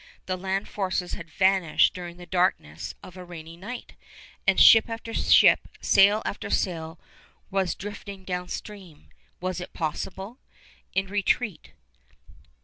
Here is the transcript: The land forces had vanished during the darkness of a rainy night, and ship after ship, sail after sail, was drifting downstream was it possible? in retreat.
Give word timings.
The 0.25 0.35
land 0.35 0.67
forces 0.67 1.13
had 1.13 1.29
vanished 1.29 1.93
during 1.93 2.17
the 2.17 2.25
darkness 2.25 2.95
of 3.03 3.15
a 3.17 3.23
rainy 3.23 3.55
night, 3.55 3.93
and 4.47 4.59
ship 4.59 4.89
after 4.89 5.13
ship, 5.13 5.67
sail 5.79 6.23
after 6.25 6.49
sail, 6.49 6.99
was 7.51 7.75
drifting 7.75 8.23
downstream 8.25 9.09
was 9.39 9.61
it 9.61 9.73
possible? 9.73 10.39
in 10.95 11.05
retreat. 11.05 11.73